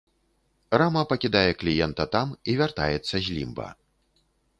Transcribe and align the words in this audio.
Рама 0.81 1.01
пакідае 1.11 1.51
кліента 1.63 2.03
там 2.15 2.27
і 2.53 2.57
вяртаецца 2.61 3.13
з 3.19 3.23
лімба. 3.35 3.69